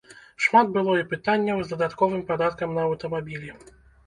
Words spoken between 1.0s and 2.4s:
пытанняў з дадатковым